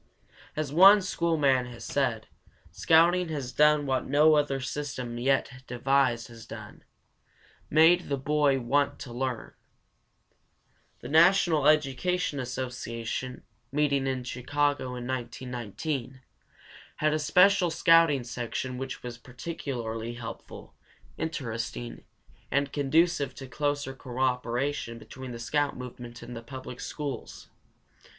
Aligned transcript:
As 0.55 0.73
one 0.73 1.03
school 1.03 1.37
man 1.37 1.67
has 1.67 1.85
said, 1.85 2.25
"Scouting 2.71 3.29
has 3.29 3.51
done 3.51 3.85
what 3.85 4.07
no 4.07 4.33
other 4.33 4.59
system 4.59 5.19
yet 5.19 5.61
devised 5.67 6.27
has 6.29 6.47
done 6.47 6.83
made 7.69 8.09
the 8.09 8.17
boy 8.17 8.59
want 8.59 8.97
to 9.01 9.13
learn." 9.13 9.53
The 11.01 11.07
National 11.07 11.67
Education 11.67 12.39
Association, 12.39 13.43
meeting 13.71 14.07
in 14.07 14.23
Chicago 14.23 14.95
in 14.95 15.05
1919, 15.05 16.21
had 16.95 17.13
a 17.13 17.19
special 17.19 17.69
scouting 17.69 18.23
section 18.23 18.79
which 18.79 19.03
was 19.03 19.19
particularly 19.19 20.15
helpful, 20.15 20.73
interesting, 21.19 22.03
and 22.49 22.73
conducive 22.73 23.35
to 23.35 23.45
closer 23.45 23.93
cooperation 23.93 24.97
between 24.97 25.29
the 25.31 25.37
scout 25.37 25.77
movement 25.77 26.23
and 26.23 26.35
the 26.35 26.41
public 26.41 26.79
schools. 26.79 27.49